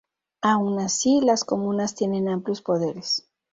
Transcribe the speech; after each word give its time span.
Aun 0.41 0.79
así, 0.79 1.21
las 1.21 1.43
comunas 1.45 1.93
tienen 1.93 2.27
amplios 2.27 2.63
poderes. 2.63 3.29